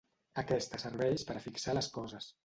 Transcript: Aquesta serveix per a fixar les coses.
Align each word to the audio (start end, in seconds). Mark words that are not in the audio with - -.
Aquesta 0.41 0.79
serveix 0.83 1.25
per 1.31 1.35
a 1.39 1.43
fixar 1.43 1.75
les 1.79 1.91
coses. 1.99 2.31